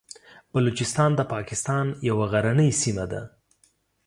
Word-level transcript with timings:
بلوچستان 0.53 1.11
د 1.15 1.21
پاکستان 1.33 1.85
یوه 2.09 2.25
غرنۍ 2.31 2.69
سیمه 2.81 3.05
ده. 3.11 3.21